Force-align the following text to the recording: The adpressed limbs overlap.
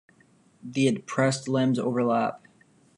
The 0.63 0.87
adpressed 0.91 1.47
limbs 1.47 1.77
overlap. 1.77 2.43